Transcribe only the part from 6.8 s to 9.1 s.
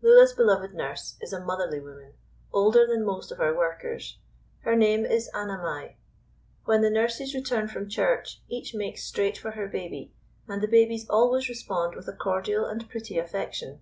the nurses return from church, each makes